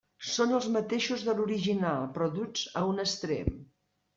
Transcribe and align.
Són 0.27 0.53
els 0.59 0.69
mateixos 0.75 1.25
de 1.27 1.35
l'original, 1.41 2.09
però 2.17 2.31
duts 2.39 2.65
a 2.83 2.87
un 2.95 3.05
extrem. 3.07 3.53